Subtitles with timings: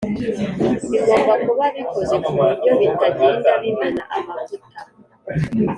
[0.91, 4.81] bigomba kuba bikoze ku buryo bitagenda bimena amavuta